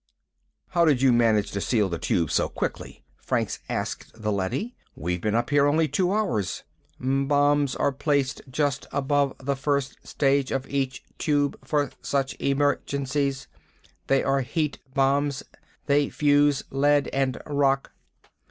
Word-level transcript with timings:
"How 0.69 0.83
did 0.83 1.03
you 1.03 1.11
manage 1.13 1.51
to 1.51 1.61
seal 1.61 1.87
the 1.87 1.99
Tube 1.99 2.31
so 2.31 2.49
quickly?" 2.49 3.03
Franks 3.17 3.59
asked 3.69 4.19
the 4.19 4.31
leady. 4.31 4.75
"We've 4.95 5.21
been 5.21 5.35
up 5.35 5.51
here 5.51 5.67
only 5.67 5.87
two 5.87 6.11
hours." 6.11 6.63
"Bombs 6.99 7.75
are 7.75 7.91
placed 7.91 8.41
just 8.49 8.87
above 8.91 9.35
the 9.37 9.55
first 9.55 9.97
stage 10.03 10.49
of 10.51 10.67
each 10.67 11.03
Tube 11.19 11.55
for 11.63 11.91
such 12.01 12.35
emergencies. 12.41 13.47
They 14.07 14.23
are 14.23 14.41
heat 14.41 14.79
bombs. 14.91 15.43
They 15.85 16.09
fuse 16.09 16.63
lead 16.71 17.07
and 17.13 17.39
rock." 17.45 17.91